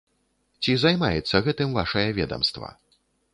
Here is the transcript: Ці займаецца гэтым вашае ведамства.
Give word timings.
Ці 0.63 0.71
займаецца 0.83 1.43
гэтым 1.49 1.77
вашае 1.79 2.07
ведамства. 2.21 2.73